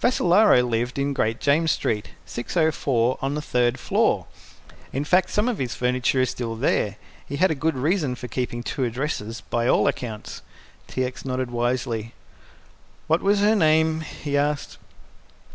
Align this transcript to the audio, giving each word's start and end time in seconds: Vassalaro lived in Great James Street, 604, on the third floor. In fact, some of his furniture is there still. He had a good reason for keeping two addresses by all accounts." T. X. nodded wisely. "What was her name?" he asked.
Vassalaro 0.00 0.62
lived 0.62 0.98
in 0.98 1.12
Great 1.12 1.40
James 1.40 1.70
Street, 1.70 2.12
604, 2.24 3.18
on 3.20 3.34
the 3.34 3.42
third 3.42 3.78
floor. 3.78 4.24
In 4.94 5.04
fact, 5.04 5.28
some 5.28 5.46
of 5.46 5.58
his 5.58 5.74
furniture 5.74 6.22
is 6.22 6.32
there 6.32 6.56
still. 6.56 6.96
He 7.28 7.36
had 7.36 7.50
a 7.50 7.54
good 7.54 7.74
reason 7.76 8.14
for 8.14 8.26
keeping 8.26 8.62
two 8.62 8.84
addresses 8.84 9.42
by 9.42 9.68
all 9.68 9.86
accounts." 9.86 10.40
T. 10.86 11.04
X. 11.04 11.26
nodded 11.26 11.50
wisely. 11.50 12.14
"What 13.08 13.20
was 13.20 13.40
her 13.40 13.54
name?" 13.54 14.00
he 14.00 14.38
asked. 14.38 14.78